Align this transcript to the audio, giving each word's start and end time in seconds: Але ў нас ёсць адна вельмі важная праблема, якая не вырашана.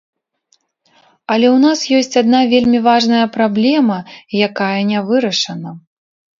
Але 1.35 1.47
ў 1.49 1.57
нас 1.65 1.79
ёсць 1.99 2.17
адна 2.23 2.39
вельмі 2.55 2.79
важная 2.89 3.21
праблема, 3.37 3.97
якая 4.51 4.75
не 4.93 4.99
вырашана. 5.15 5.69